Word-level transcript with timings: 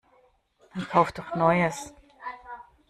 Dann 0.73 0.89
Kauf 0.89 1.11
doch 1.11 1.35
Neues! 1.35 1.93